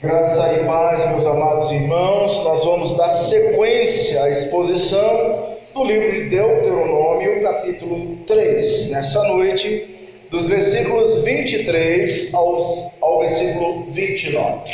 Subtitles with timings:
[0.00, 6.28] Graça e paz, meus amados irmãos, nós vamos dar sequência à exposição do livro de
[6.28, 14.70] Deuteronômio, capítulo 3, nessa noite, dos versículos 23 aos, ao versículo 29.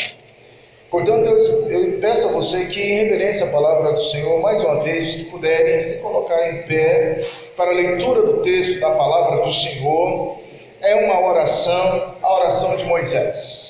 [0.90, 4.82] Portanto, eu, eu peço a você que, em reverência à palavra do Senhor, mais uma
[4.82, 7.20] vez, os que puderem se colocar em pé
[7.56, 10.36] para a leitura do texto da palavra do Senhor,
[10.82, 13.63] é uma oração, a oração de Moisés.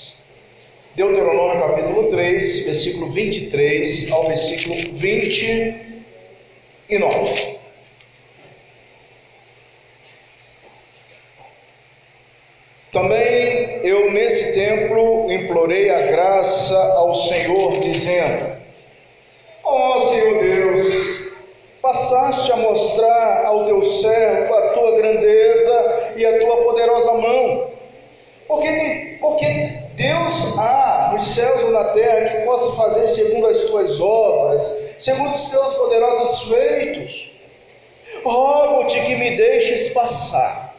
[0.96, 7.58] Deuteronômio capítulo 3, versículo 23 ao versículo 29.
[12.92, 18.56] Também eu nesse templo implorei a graça ao Senhor, dizendo:
[19.64, 21.32] Ó oh, Senhor Deus,
[21.82, 27.68] passaste a mostrar ao teu servo a tua grandeza e a tua poderosa mão,
[28.46, 33.98] porque, porque Deus há nos céus ou na terra que possa fazer segundo as tuas
[33.98, 37.30] obras, segundo os teus poderosos feitos.
[38.22, 40.74] Rogo-te que me deixes passar,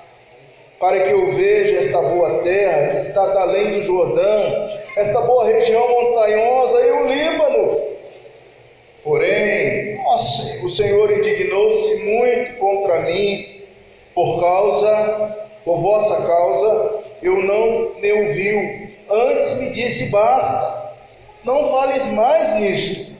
[0.79, 5.89] para que eu veja esta boa terra que está além do Jordão, esta boa região
[5.89, 7.81] montanhosa e o Líbano.
[9.03, 13.63] Porém, nossa, o Senhor indignou-se muito contra mim,
[14.13, 18.13] por causa, por vossa causa, eu não me me
[19.75, 20.93] disse: basta,
[21.43, 23.13] não fales mais nisto.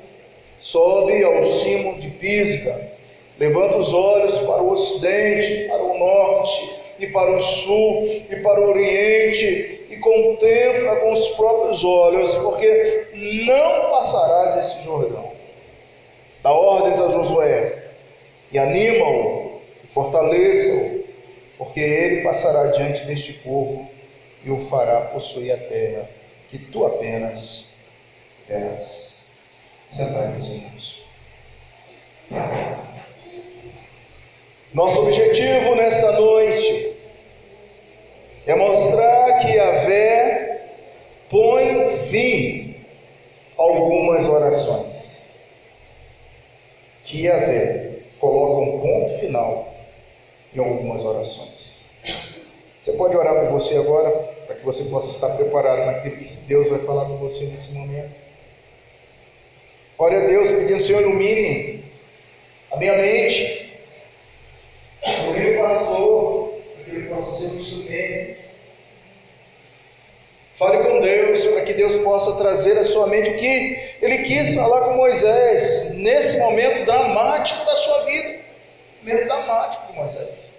[0.59, 2.89] Sobe ao cimo de Pisga,
[3.37, 8.59] levanta os olhos para o ocidente, para o norte, e para o sul, e para
[8.59, 13.07] o oriente, e contempla com os próprios olhos, porque
[13.45, 15.31] não passarás esse Jordão.
[16.41, 17.83] Dá ordens a Josué,
[18.51, 21.03] e anima-o, e fortaleça-o,
[21.57, 23.87] porque ele passará diante deste povo
[24.43, 26.07] e o fará possuir a terra
[26.49, 27.65] que tu apenas
[28.47, 29.17] terás.
[29.89, 31.05] Sentai-vos, irmãos.
[34.73, 36.95] Nosso objetivo nesta noite
[38.45, 40.61] é mostrar que a Vé
[41.29, 42.75] põe fim
[43.57, 45.25] a algumas orações.
[47.05, 49.73] Que a Vé coloca um ponto final
[50.53, 51.75] em algumas orações.
[52.81, 54.34] Você pode orar por você agora?
[54.45, 58.11] Para que você possa estar preparado naquilo que Deus vai falar com você nesse momento.
[59.97, 61.85] Ore a Deus pedindo, Senhor, ilumine
[62.71, 63.73] a minha mente,
[65.03, 68.45] o pastor, para que ele possa ser um instrumento.
[70.57, 74.55] Fale com Deus, para que Deus possa trazer à sua mente o que ele quis
[74.55, 78.39] falar com Moisés, nesse momento dramático da sua vida.
[79.01, 80.54] Momento dramático Moisés.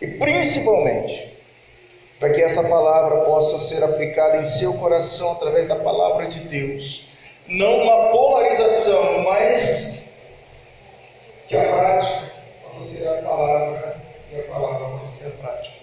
[0.00, 1.36] E principalmente,
[2.18, 7.08] para que essa palavra possa ser aplicada em seu coração através da palavra de Deus.
[7.46, 10.12] Não uma polarização, mas
[11.48, 12.32] que a prática
[12.64, 14.02] possa ser a palavra
[14.32, 15.76] e a palavra possa ser a prática.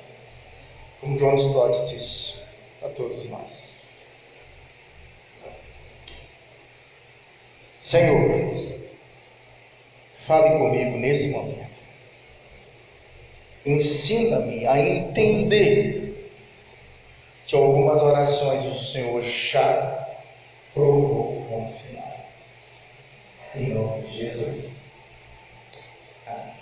[1.00, 2.44] Como John Stott disse
[2.84, 3.82] a todos nós.
[7.80, 8.80] Senhor,
[10.26, 11.73] fale comigo nesse momento.
[13.66, 16.32] Ensina-me a entender
[17.48, 20.08] que algumas orações o Senhor já
[20.74, 22.14] provou o ponto final.
[23.56, 24.92] Em nome de Jesus.
[26.28, 26.54] Amém.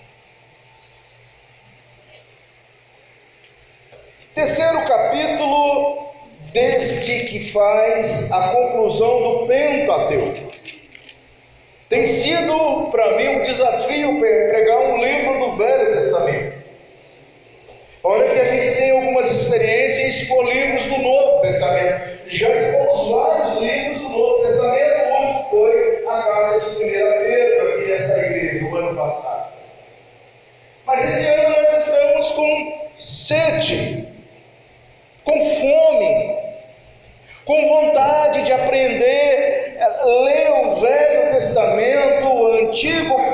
[4.36, 6.12] Terceiro capítulo
[6.54, 10.52] deste que faz a conclusão do Pentateuco.
[11.90, 16.51] Tem sido para mim um desafio pregar um livro do Velho Testamento.
[18.04, 22.20] Olha que a gente tem algumas experiências com livros do Novo Testamento.
[22.30, 25.02] Já expomos vários livros do Novo Testamento.
[25.12, 29.54] O foi a carta de 1 Pedro, aqui nessa igreja, no ano passado.
[30.88, 34.08] Mas esse ano nós estamos com sede,
[35.24, 36.38] com fome,
[37.46, 39.78] com vontade de aprender,
[40.24, 43.31] ler o Velho Testamento, o Antigo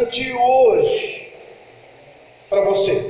[0.00, 1.32] importante hoje
[2.48, 3.09] para você,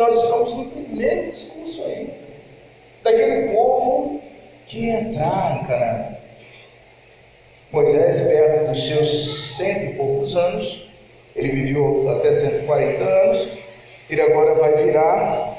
[0.00, 2.10] nós estamos no primeiro discurso aí,
[3.04, 4.18] daquele povo
[4.66, 6.16] que ia entrar em Canaã.
[7.70, 10.88] Moisés, perto dos seus cento e poucos anos,
[11.36, 13.48] ele viveu até 140 anos,
[14.08, 15.54] ele agora vai virar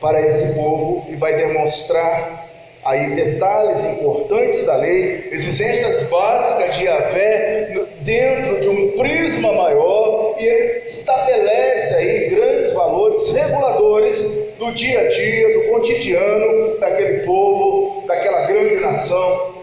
[0.00, 2.46] para esse povo e vai demonstrar
[2.84, 10.44] aí detalhes importantes da lei, exigências básicas de Yahvé dentro de um prisma maior, e
[10.44, 10.85] ele
[11.16, 14.20] estabelece aí grandes valores reguladores
[14.58, 19.54] do dia a dia, do cotidiano daquele povo, daquela grande nação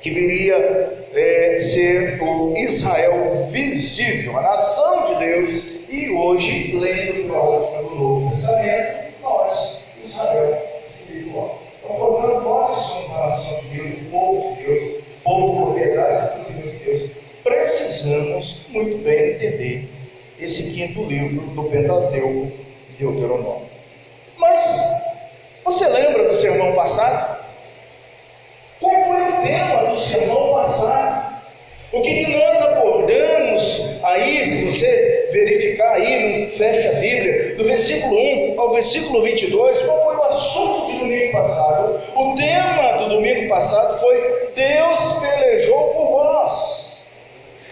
[0.00, 5.50] que viria é, ser o Israel visível, a nação de Deus.
[5.88, 11.62] E hoje, lendo o próximo do Novo Testamento, nós, Israel espiritual.
[11.82, 16.68] Então, portanto, nós somos a nação de Deus, o povo de Deus, povo propriedade exclusiva
[16.68, 17.10] de Deus.
[17.44, 19.88] Precisamos muito bem entender
[20.38, 22.52] esse quinto livro do Pentateuco
[22.90, 23.66] de Deuteronômio.
[24.38, 24.80] Mas
[25.64, 27.44] você lembra do sermão passado?
[28.80, 31.36] Qual foi o tema do sermão passado?
[31.92, 37.64] O que, que nós abordamos aí, se você verificar aí, no feche a Bíblia, do
[37.64, 42.00] versículo 1 ao versículo 22, qual foi o assunto de domingo passado?
[42.14, 47.02] O tema do domingo passado foi Deus pelejou por vós.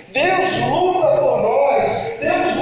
[0.09, 2.13] Deus luta por nós.
[2.21, 2.54] Deus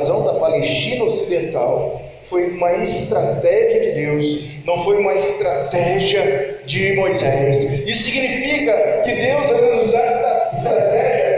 [0.00, 7.62] invasão da Palestina Ocidental foi uma estratégia de Deus, não foi uma estratégia de Moisés.
[7.86, 11.29] Isso significa que Deus nos dá estratégia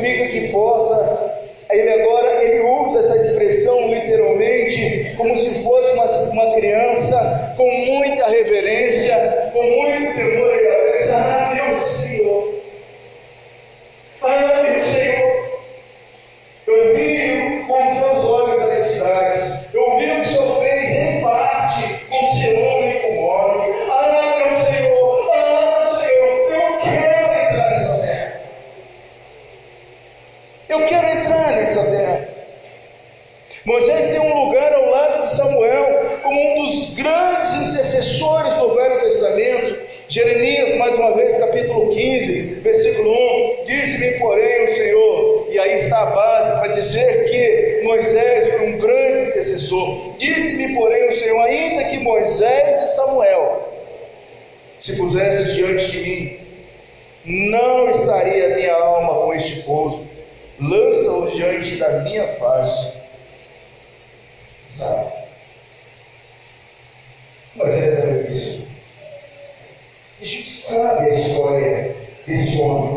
[0.00, 0.89] Suplica que possa.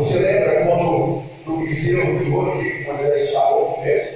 [0.04, 4.13] Você lembra quando no Viseu do Monte, Moisés falou, né?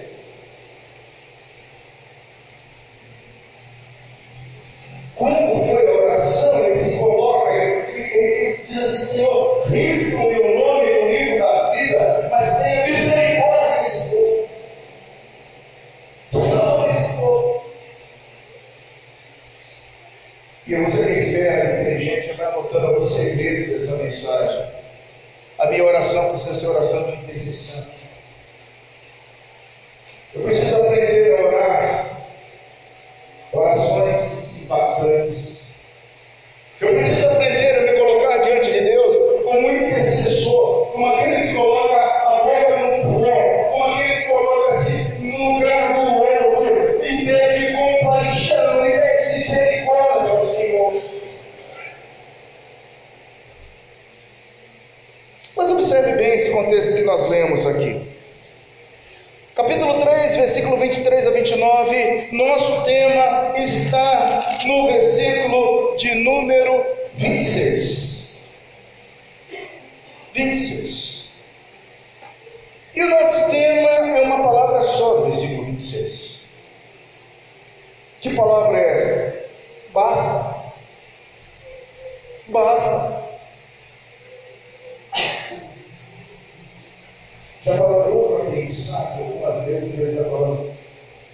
[87.67, 90.57] Já parou para pensar que algumas vezes Deus está falando,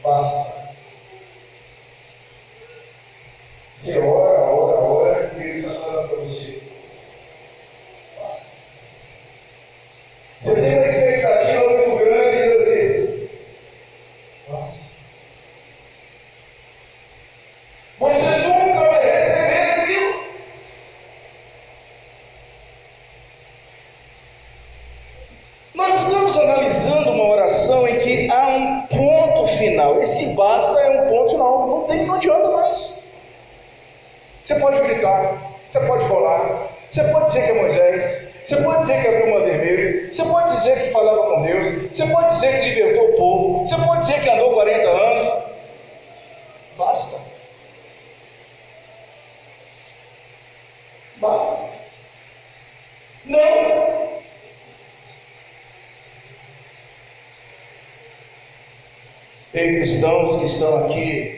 [0.04, 0.43] basta.
[59.64, 61.33] tem cristãos que estão aqui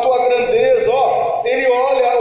[0.00, 1.42] tua grandeza, ó.
[1.44, 2.20] Ele olha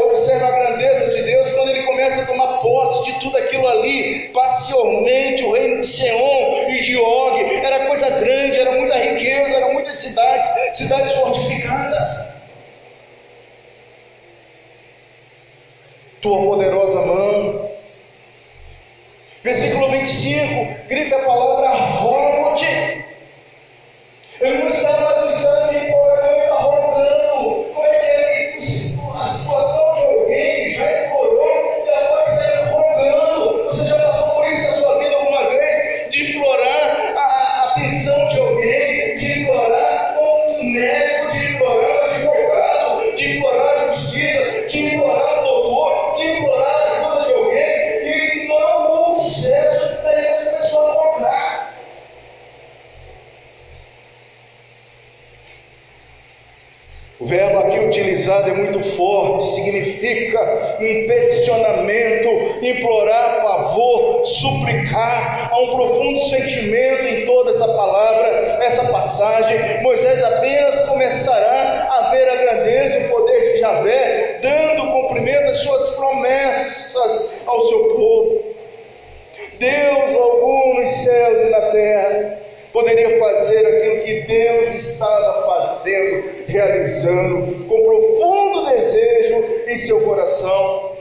[85.20, 90.96] Estava fazendo, realizando, com profundo desejo em seu coração.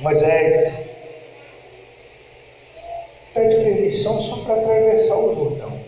[0.00, 0.86] Moisés
[3.36, 5.80] pede permissão só para atravessar o Jordão.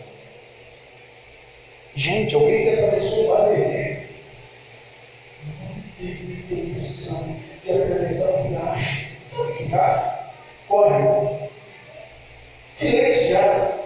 [1.95, 4.01] Gente, alguém que atravessou o Mar Vermelho
[5.59, 9.07] não teve permissão de atravessar o riacho.
[9.27, 10.19] Sabe que riacho?
[10.67, 11.49] Corre.
[12.77, 13.79] Filete de água.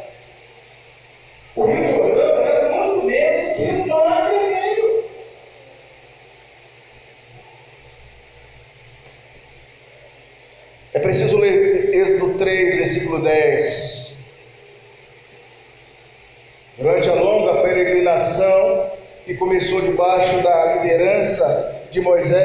[1.56, 5.04] O Rio Jordão era muito menos que o Mar Vermelho.
[10.94, 14.18] É preciso ler Êxodo 3, versículo 10.
[16.78, 18.92] Durante a longa peregrinação
[19.26, 22.43] que começou debaixo da liderança de Moisés,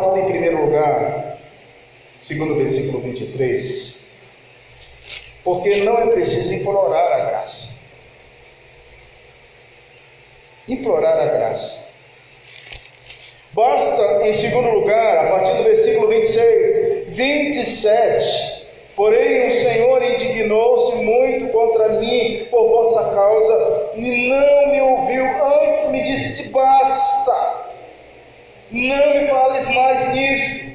[0.00, 1.36] Basta em primeiro lugar,
[2.18, 3.96] segundo o versículo 23,
[5.44, 7.68] porque não é preciso implorar a graça.
[10.66, 11.84] Implorar a graça.
[13.52, 18.60] Basta, em segundo lugar, a partir do versículo 26, 27.
[18.96, 25.90] Porém, o Senhor indignou-se muito contra mim por vossa causa, e não me ouviu, antes
[25.90, 27.09] me disse: basta,
[28.72, 30.70] não me fales mais nisto.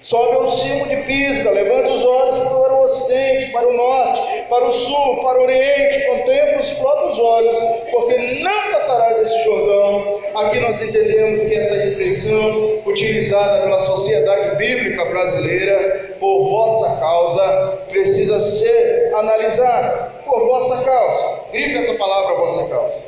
[0.00, 4.66] Sobe ao cimo de Pisga, levanta os olhos para o ocidente, para o norte, para
[4.66, 7.56] o sul, para o oriente, contempla os próprios olhos,
[7.90, 10.20] porque não passarás esse Jordão.
[10.36, 18.38] Aqui nós entendemos que esta expressão utilizada pela sociedade bíblica brasileira, por vossa causa, precisa
[18.38, 20.12] ser analisada.
[20.24, 21.40] Por vossa causa.
[21.52, 23.05] Grife essa palavra, vossa causa.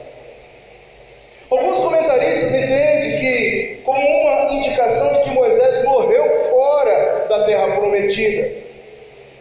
[1.50, 8.50] Alguns comentaristas entendem que como uma indicação de que Moisés morreu fora da terra prometida,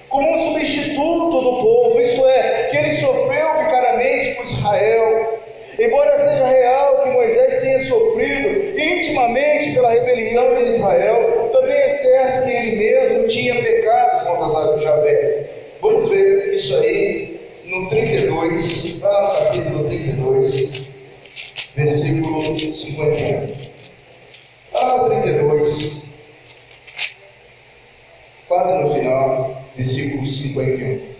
[0.07, 5.39] como um substituto do povo, isto é, que ele sofreu vicariamente por Israel.
[5.77, 12.45] Embora seja real que Moisés tenha sofrido intimamente pela rebelião de Israel, também é certo
[12.45, 15.49] que ele mesmo tinha pecado contra as Javé.
[15.81, 20.86] Vamos ver isso aí no 32, vai lá no capítulo 32
[21.77, 23.53] versículo 51.
[24.73, 25.93] Lá no 32,
[28.47, 31.15] quase no final, versículo 51.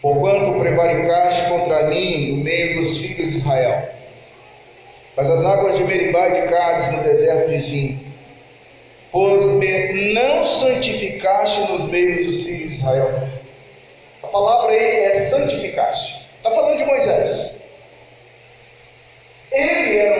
[0.00, 3.88] Porquanto prevaricaste contra mim no meio dos filhos de Israel,
[5.16, 8.00] mas as águas de Meribá e de Cádiz no deserto de Zim,
[9.10, 13.28] pois me não santificaste nos meios dos filhos de Israel.
[14.22, 16.17] A palavra aí é santificaste.
[16.48, 17.52] Está falando de Moisés.
[19.52, 20.17] Ele era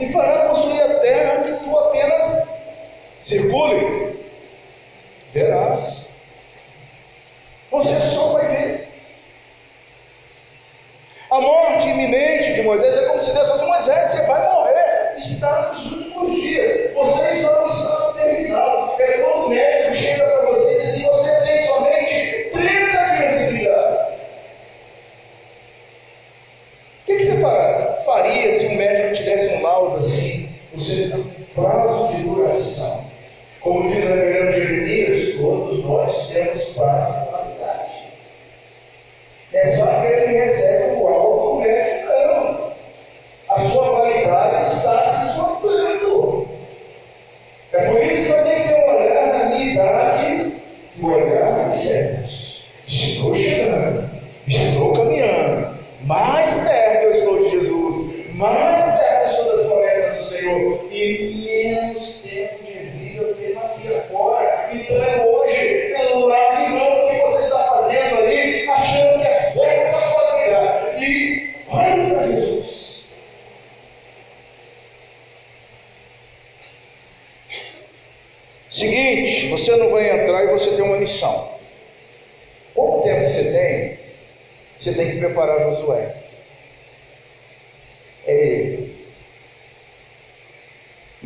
[0.00, 2.48] e fará possuir a terra que tu apenas
[3.20, 4.18] circule.
[5.32, 6.14] Verás.
[7.70, 8.88] Você só vai ver.
[11.30, 13.07] A morte iminente de Moisés é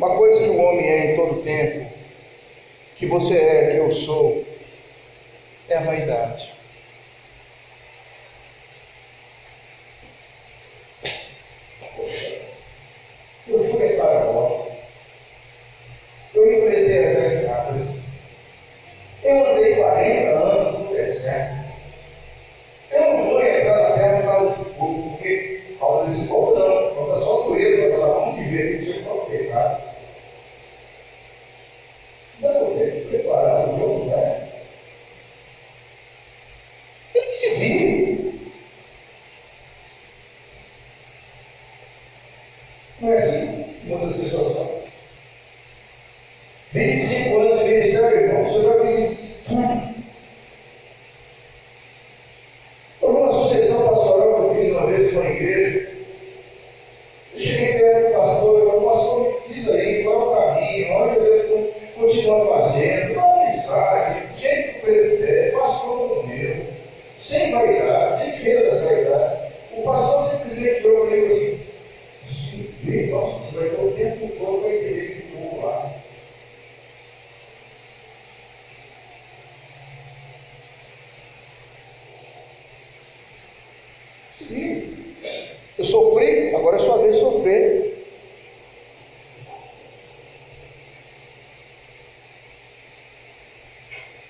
[0.03, 1.89] Uma coisa que o homem é em todo tempo,
[2.97, 4.43] que você é, que eu sou,
[5.69, 6.51] é a vaidade.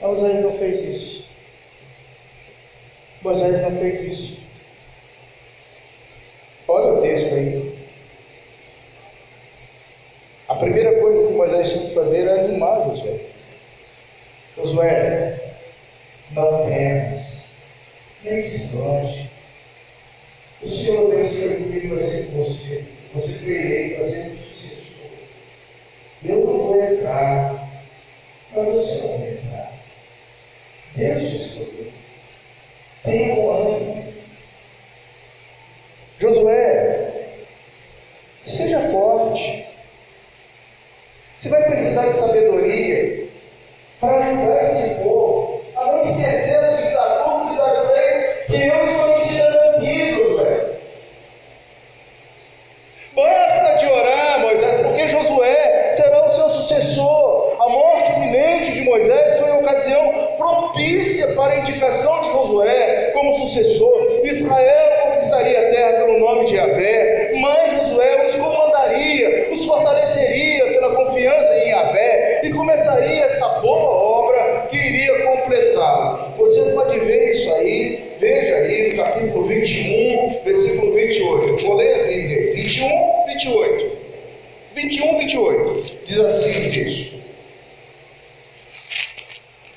[0.03, 1.23] Mas Moisés não fez isso.
[3.21, 4.32] Moisés não fez isso.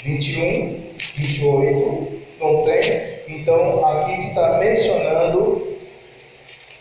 [0.07, 3.17] 21, 28, não tem?
[3.27, 5.77] Então aqui está mencionando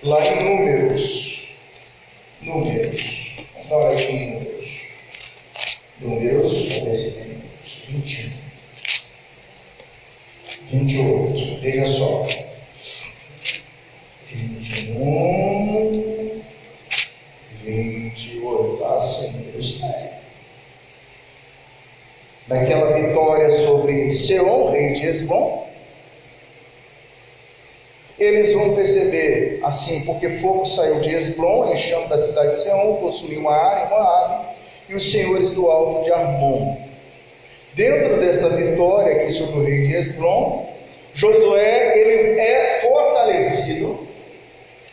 [0.04, 1.50] lá em números.
[2.42, 3.36] Números.
[3.56, 4.35] Vamos dar uma olhadinha.
[30.96, 34.46] Saiu de Esblom, em chama da cidade de Seom, possuiu uma área em Moabe,
[34.90, 36.78] e os senhores do alto de Armon.
[37.74, 40.70] Dentro desta vitória aqui sobre o rei de Esblom,
[41.14, 44.08] Josué ele é fortalecido,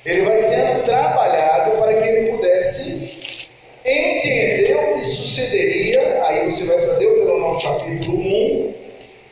[0.05, 3.39] ele vai sendo trabalhado para que ele pudesse
[3.85, 6.25] entender o que sucederia.
[6.25, 8.75] Aí você vai para Deuteronômio capítulo 1,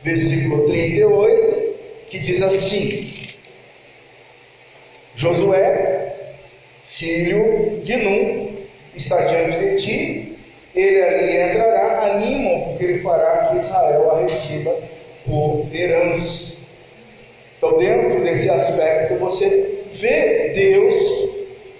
[0.03, 1.73] versículo 38,
[2.09, 3.13] que diz assim:
[5.15, 6.01] Josué,
[7.01, 8.57] filho de Num,
[8.95, 10.37] está diante de ti,
[10.75, 14.75] ele ali entrará, animam, porque ele fará que Israel a receba
[15.25, 16.57] por herança.
[17.57, 20.93] Então, dentro desse aspecto, você vê Deus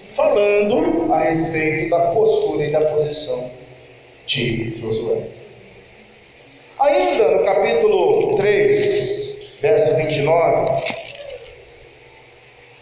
[0.06, 3.50] falando a respeito da postura e da posição
[4.26, 5.22] de Josué.
[6.80, 10.72] Ainda no capítulo 3, verso 29,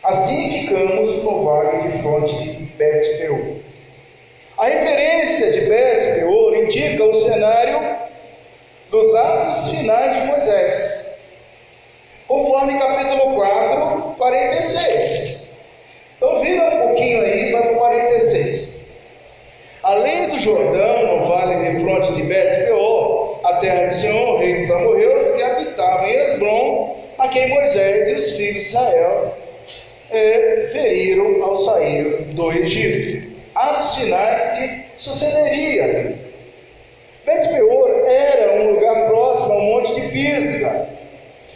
[0.03, 3.57] assim ficamos no vale de fronte de Bet-Peor.
[4.59, 7.97] A referência de Bet-Peor indica o cenário
[8.91, 11.19] dos atos finais de Moisés,
[12.27, 15.51] conforme capítulo 4, 46.
[16.17, 18.81] Então vira um pouquinho aí, para o 46.
[19.83, 24.71] Além do Jordão, no vale de fronte de Bet-Peor, a terra de Senhor, rei dos
[24.71, 29.40] amorreus, que habitava em Esbron, a quem Moisés e os filhos de Israel
[30.11, 33.29] é, feriram ao sair do Egito.
[33.55, 36.19] Há sinais que sucederia.
[37.25, 40.89] Bet-Peor era um lugar próximo ao monte de Pisga.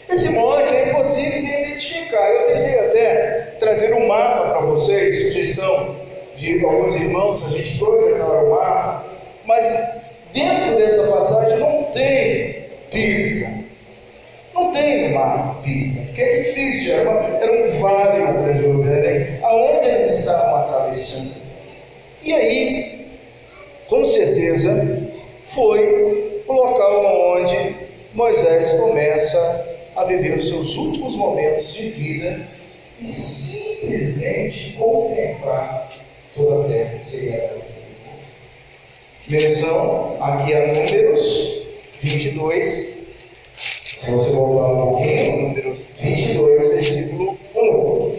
[0.08, 2.28] Esse monte é impossível de identificar.
[2.30, 5.96] Eu tentei até trazer um mapa para vocês, sugestão
[6.36, 9.04] de alguns irmãos, a gente projetar o mapa,
[9.46, 9.64] mas
[10.32, 13.50] dentro dessa passagem não tem Pisga.
[14.54, 15.53] Não tem uma
[16.14, 21.34] porque é difícil, era, uma, era um vale na Jordânia, aonde eles estavam atravessando.
[22.22, 23.06] E aí,
[23.88, 25.10] com certeza,
[25.48, 27.74] foi o local onde
[28.14, 32.46] Moisés começa a viver os seus últimos momentos de vida
[33.00, 35.90] e simplesmente contemplar
[36.36, 37.64] toda a terra que seria
[39.28, 41.64] Menção aqui a Números
[42.02, 42.92] 22,
[44.04, 48.18] se você voltar um pouquinho, número 22, versículo 1.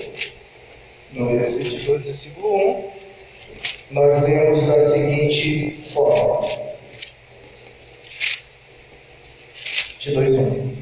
[1.13, 2.83] Números 22, versículo 1.
[3.91, 6.47] Nós lemos da seguinte forma.
[10.03, 10.75] 22, 1.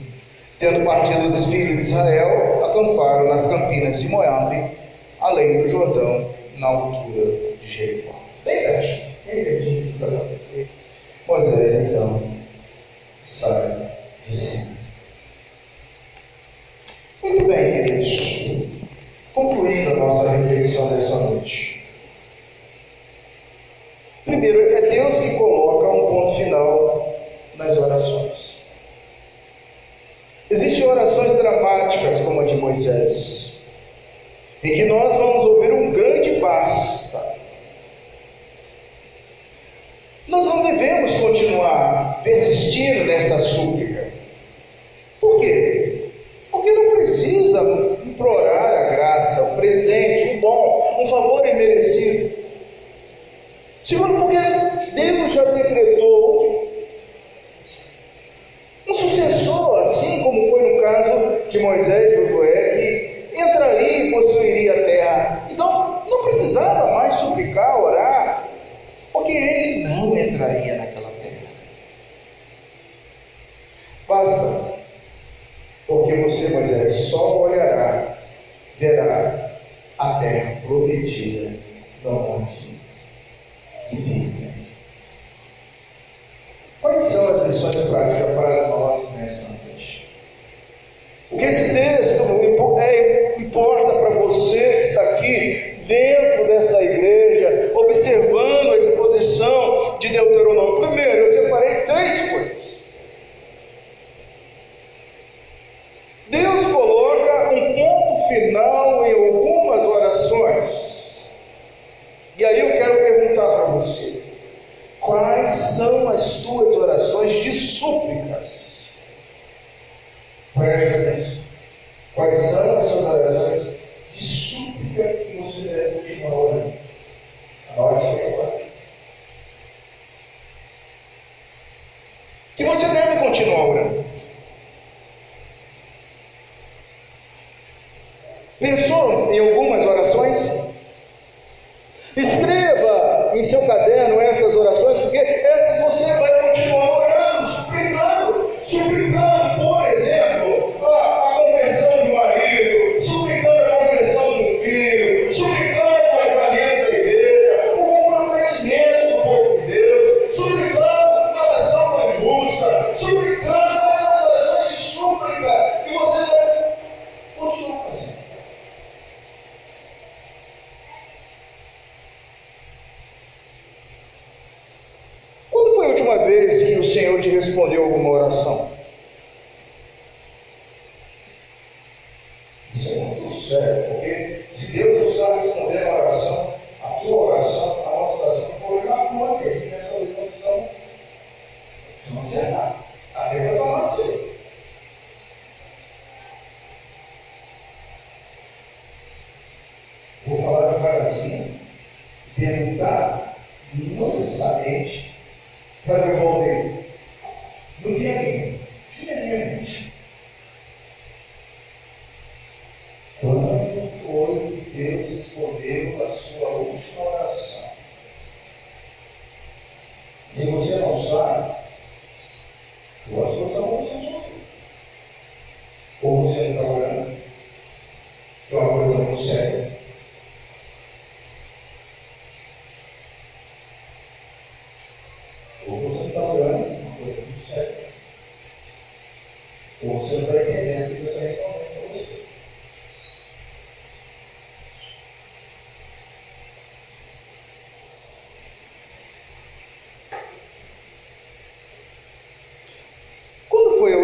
[0.59, 4.71] Tendo partido os filhos de Israel, acamparam nas campinas de Moabe,
[5.19, 8.15] além do Jordão, na altura de Jericó.
[8.45, 10.69] Bem pertinho, bem pertinho do que vai acontecer.
[11.27, 12.22] Moisés, então,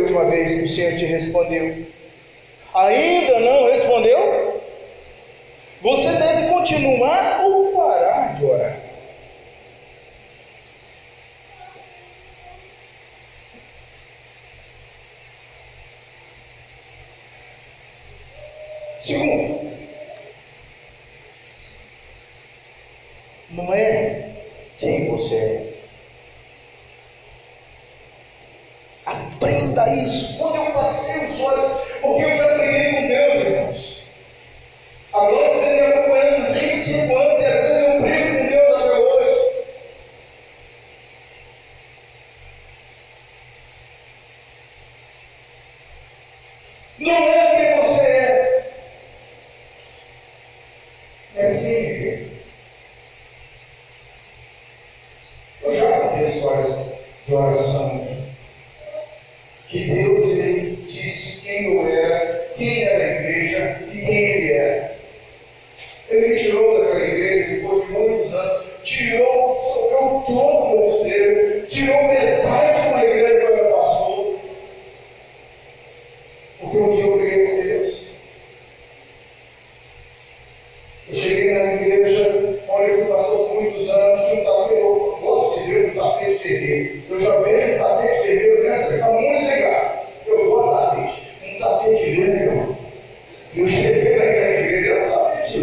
[0.10, 1.86] última vez que o Senhor te respondeu?
[2.74, 4.62] Ainda não respondeu?
[5.82, 8.79] Você deve continuar ou parar de orar.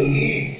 [0.07, 0.56] me.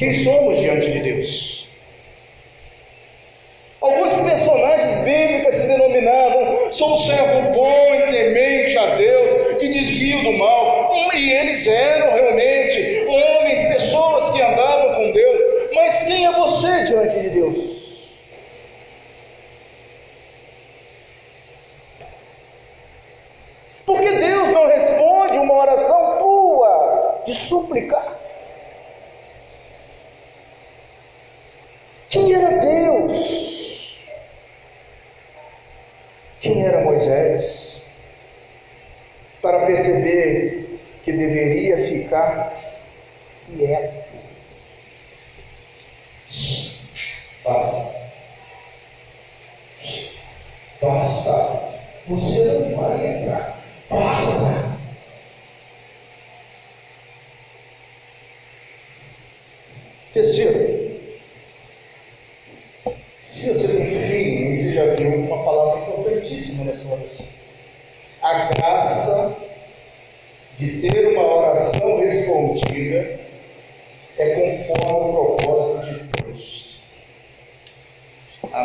[0.00, 1.49] Quem somos diante de Deus?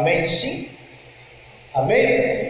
[0.05, 0.23] Amém?
[0.23, 0.69] Sim?
[1.73, 2.44] Amém?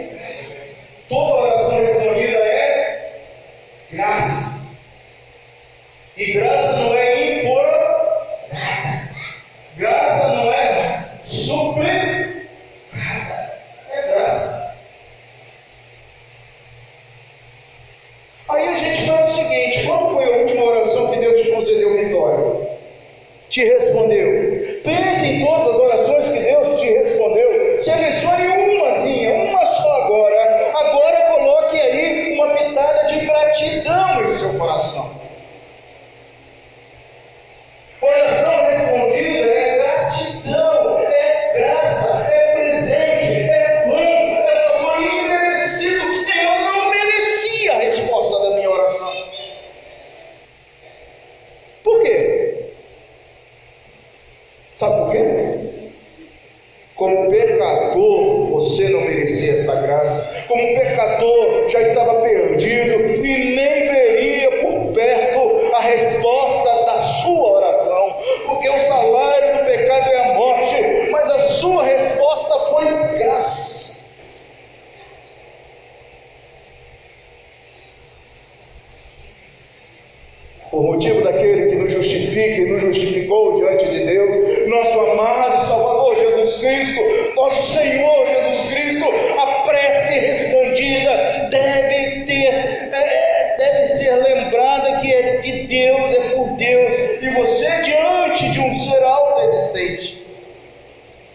[87.55, 89.05] nosso Senhor Jesus Cristo,
[89.39, 96.29] a prece respondida deve ter, é, é, deve ser lembrada que é de Deus, é
[96.31, 100.25] por Deus, e você é diante de um ser alto existente,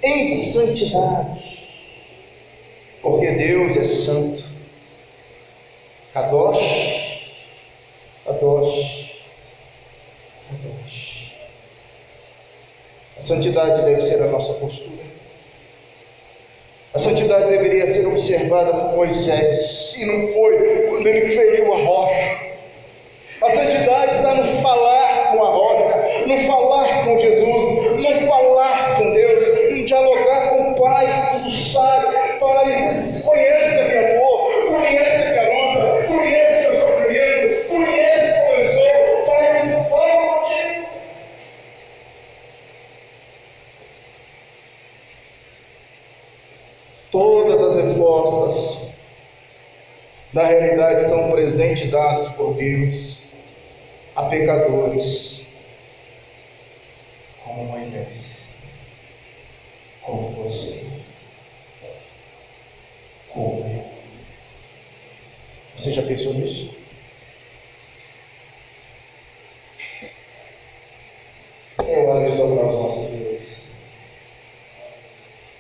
[0.03, 1.30] em santidade,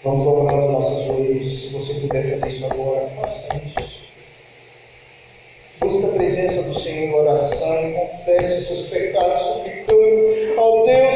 [0.02, 1.62] Vamos dobrar os nossos joelhos.
[1.62, 4.00] Se você puder fazer isso agora, faça isso.
[5.78, 11.14] Busca a presença do Senhor em oração e confesse os seus pecados, suplicando ao Deus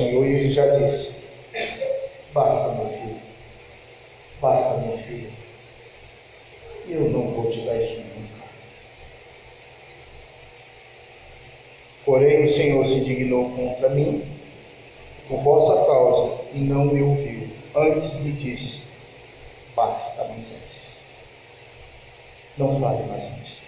[0.00, 1.14] Senhor, e ele já disse:
[2.32, 3.20] Basta, meu filho.
[4.40, 5.30] Basta, meu filho.
[6.88, 8.40] Eu não vou te dar isso nunca.
[12.06, 14.24] Porém, o Senhor se dignou contra mim,
[15.28, 17.46] por vossa causa, e não me ouviu.
[17.76, 18.80] Antes me disse:
[19.76, 21.04] Basta, Moisés.
[22.56, 23.59] Não fale mais nisto.